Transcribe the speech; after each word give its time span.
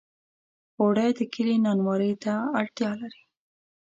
اوړه 0.79 1.05
د 1.17 1.19
کلي 1.33 1.55
نانوایۍ 1.65 2.13
ته 2.23 2.33
اړتیا 2.59 2.91
لري 3.01 3.23